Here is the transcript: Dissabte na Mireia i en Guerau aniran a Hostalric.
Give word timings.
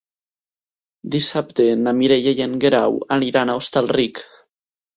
Dissabte 1.15 1.67
na 1.83 1.93
Mireia 1.99 2.35
i 2.41 2.43
en 2.47 2.57
Guerau 2.65 2.99
aniran 3.19 3.55
a 3.57 3.61
Hostalric. 3.61 4.27